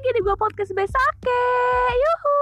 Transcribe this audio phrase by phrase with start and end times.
[0.00, 1.44] lagi di gue podcast Besake
[1.92, 2.40] Yuhu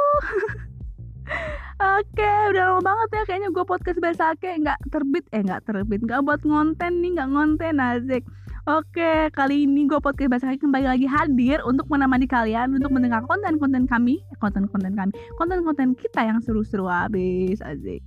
[1.98, 6.22] Oke, udah lama banget ya kayaknya gue podcast Besake nggak terbit eh nggak terbit nggak
[6.22, 8.22] buat konten nih nggak konten Azik.
[8.70, 13.90] Oke, kali ini gue podcast Besake kembali lagi hadir untuk menemani kalian untuk mendengar konten-konten
[13.90, 18.06] kami, eh, konten-konten kami, konten-konten kita yang seru-seru abis Azik.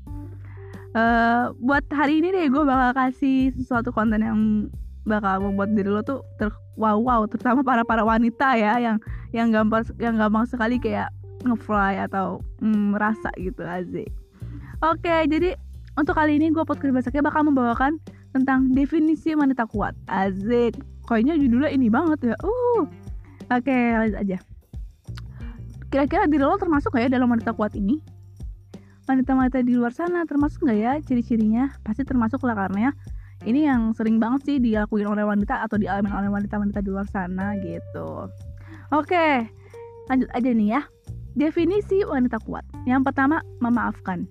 [0.96, 4.40] Uh, buat hari ini deh gue bakal kasih sesuatu konten yang
[5.04, 8.98] bakal membuat diri lo tuh ter wow wow terutama para para wanita ya yang
[9.32, 11.12] yang gampang yang gampang sekali kayak
[11.48, 14.12] ngefly atau mm, merasa gitu azik
[14.84, 15.58] oke jadi
[16.00, 18.00] untuk kali ini gue podcast basaknya bakal membawakan
[18.32, 19.96] tentang definisi wanita kuat.
[20.08, 22.36] Azik kayaknya judulnya ini banget ya.
[22.40, 22.88] Uh.
[23.52, 24.38] Oke lanjut aja.
[25.92, 28.00] Kira-kira diri lo termasuk gak ya dalam wanita kuat ini?
[29.12, 30.94] Wanita-wanita di luar sana termasuk nggak ya?
[31.04, 32.96] Ciri-cirinya pasti termasuk lah karena
[33.44, 37.60] ini yang sering banget sih dilakuin oleh wanita atau dialami oleh wanita-wanita di luar sana
[37.60, 38.32] gitu
[38.92, 39.28] oke
[40.12, 40.82] lanjut aja nih ya.
[41.32, 42.68] Definisi wanita kuat.
[42.84, 44.28] Yang pertama memaafkan.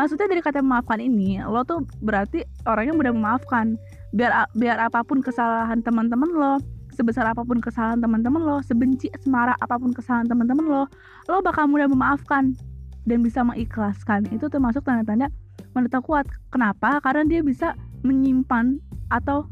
[0.00, 3.76] Maksudnya dari kata memaafkan ini lo tuh berarti orangnya mudah memaafkan.
[4.16, 6.56] Biar biar apa pun kesalahan teman-teman lo
[6.96, 10.82] sebesar apa pun kesalahan teman-teman lo sebenci semarah apa pun kesalahan teman-teman lo
[11.28, 12.56] lo bakal mudah memaafkan
[13.04, 14.24] dan bisa mengikhlaskan.
[14.32, 15.28] Itu termasuk tanda-tanda
[15.76, 16.24] wanita kuat.
[16.48, 17.00] Kenapa?
[17.04, 18.80] Karena dia bisa menyimpan
[19.12, 19.44] atau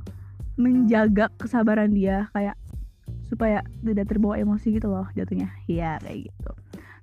[0.56, 2.28] menjaga kesabaran dia.
[2.32, 2.56] Kayak
[3.34, 5.50] supaya tidak terbawa emosi gitu loh jatuhnya.
[5.66, 6.52] Iya kayak gitu.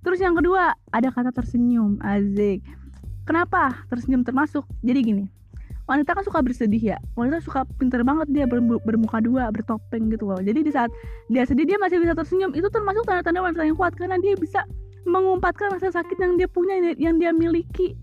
[0.01, 1.99] Terus yang kedua ada kata tersenyum.
[1.99, 2.63] Azik
[3.27, 4.63] kenapa tersenyum termasuk?
[4.79, 5.25] Jadi gini
[5.91, 6.97] wanita kan suka bersedih ya.
[7.19, 10.39] Wanita suka pinter banget dia bermuka dua bertopeng gitu loh.
[10.39, 10.87] Jadi di saat
[11.27, 12.55] dia sedih dia masih bisa tersenyum.
[12.55, 14.63] Itu termasuk tanda-tanda wanita yang kuat karena dia bisa
[15.03, 17.99] mengumpatkan rasa sakit yang dia punya yang dia miliki.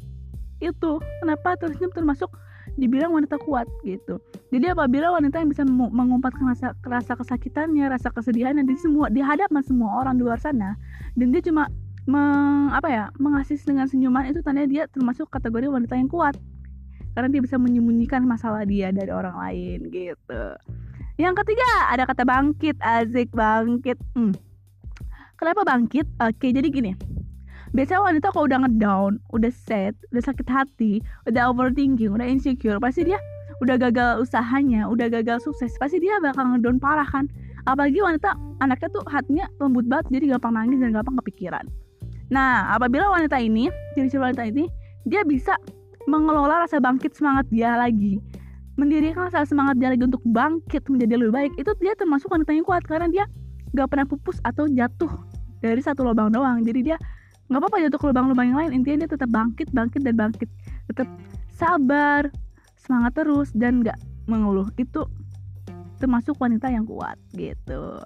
[0.61, 2.29] Itu kenapa tersenyum termasuk
[2.77, 8.65] dibilang wanita kuat gitu jadi apabila wanita yang bisa mengumpatkan rasa rasa kesakitannya rasa kesedihannya
[8.65, 10.77] di semua di hadapan semua orang di luar sana
[11.19, 11.69] dan dia cuma
[12.09, 16.35] meng, apa ya mengasih dengan senyuman itu tandanya dia termasuk kategori wanita yang kuat.
[17.13, 20.43] Karena dia bisa menyembunyikan masalah dia dari orang lain gitu.
[21.21, 24.01] Yang ketiga ada kata bangkit azik bangkit.
[24.17, 24.33] Hmm.
[25.37, 26.09] kenapa bangkit?
[26.25, 26.93] Oke jadi gini.
[27.77, 33.05] Biasanya wanita kalau udah ngedown udah sad udah sakit hati udah overthinking udah insecure pasti
[33.05, 33.21] dia
[33.59, 37.27] udah gagal usahanya udah gagal sukses pasti dia bakal ngedown parah kan.
[37.67, 38.33] Apalagi wanita
[38.65, 41.65] anaknya tuh hatinya lembut banget jadi gampang nangis dan gampang kepikiran.
[42.33, 44.71] Nah apabila wanita ini ciri-ciri wanita ini
[45.05, 45.57] dia bisa
[46.09, 48.23] mengelola rasa bangkit semangat dia lagi.
[48.79, 52.65] Mendirikan rasa semangat dia lagi untuk bangkit menjadi lebih baik itu dia termasuk wanita yang
[52.65, 53.25] kuat karena dia
[53.75, 55.11] gak pernah pupus atau jatuh
[55.61, 56.63] dari satu lubang doang.
[56.63, 56.97] Jadi dia
[57.49, 60.49] nggak apa-apa jatuh ke lubang-lubang yang lain intinya dia tetap bangkit bangkit dan bangkit.
[60.89, 61.09] Tetap
[61.53, 62.29] sabar
[62.81, 63.99] semangat terus dan nggak
[64.31, 65.05] mengeluh itu
[65.99, 67.99] termasuk wanita yang kuat gitu.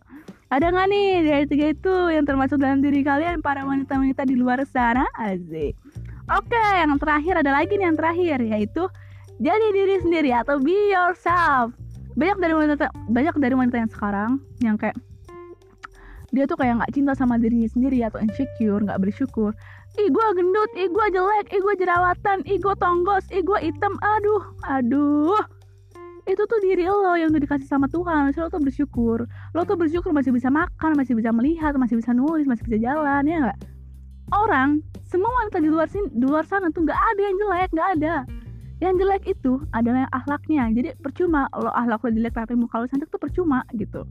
[0.48, 4.64] Ada nggak nih dari tiga itu yang termasuk dalam diri kalian para wanita-wanita di luar
[4.68, 5.04] sana?
[5.16, 5.76] Azik
[6.30, 8.82] oke yang terakhir ada lagi nih yang terakhir yaitu
[9.42, 11.74] jadi diri sendiri atau be yourself.
[12.14, 14.30] Banyak dari wanita banyak dari wanita yang sekarang
[14.60, 14.94] yang kayak
[16.32, 19.52] dia tuh kayak nggak cinta sama dirinya sendiri atau insecure nggak bersyukur.
[20.00, 24.00] Ih gue gendut ih gue jelek ih gue jerawatan ih gue tonggos ih gue hitam.
[24.00, 25.36] Aduh aduh.
[26.24, 28.32] Itu tuh diri lo yang udah dikasih sama Tuhan.
[28.32, 29.28] Lo tuh bersyukur.
[29.52, 33.22] Lo tuh bersyukur masih bisa makan masih bisa melihat masih bisa nulis masih bisa jalan
[33.28, 33.58] ya nggak?
[34.32, 37.90] Orang semua wanita di luar sini di luar sana tuh nggak ada yang jelek nggak
[38.00, 38.14] ada.
[38.80, 40.64] Yang jelek itu adalah yang akhlaknya.
[40.72, 44.08] Jadi percuma lo akhlak lo jelek tapi muka lo cantik tuh percuma gitu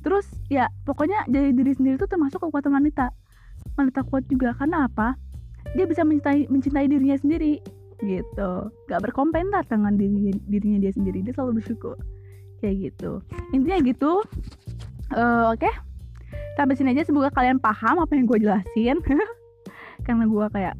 [0.00, 3.12] terus ya pokoknya jadi diri sendiri itu termasuk kekuatan wanita.
[3.76, 5.14] Wanita kuat juga karena apa?
[5.76, 7.60] Dia bisa mencintai mencintai dirinya sendiri
[8.00, 8.52] gitu.
[8.88, 11.96] Gak berkomentar dengan diri, dirinya dia sendiri dia selalu bersyukur.
[12.64, 13.20] Kayak gitu.
[13.52, 14.24] Intinya gitu.
[15.12, 15.60] Uh, oke.
[15.60, 15.74] Okay?
[16.58, 19.00] sampai sini aja semoga kalian paham apa yang gue jelasin.
[20.06, 20.76] Karena gue kayak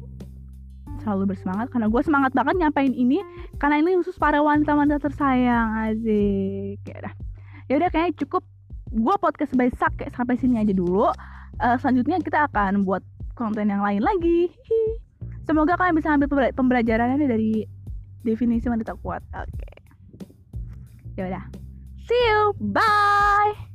[1.01, 3.25] selalu bersemangat karena gue semangat banget nyampain ini
[3.57, 7.13] karena ini khusus para wanita-wanita tersayang ya udah.
[7.65, 8.45] Ya udah kayaknya cukup
[8.91, 11.07] gue podcast by Sak sampai sini aja dulu.
[11.61, 13.03] Uh, selanjutnya kita akan buat
[13.39, 14.51] konten yang lain lagi.
[15.47, 17.65] Semoga kalian bisa ambil pembelajarannya dari
[18.21, 19.23] definisi wanita kuat.
[19.33, 19.49] Oke.
[19.57, 19.75] Okay.
[21.17, 21.45] ya udah.
[22.07, 22.55] See you.
[22.59, 23.70] Bye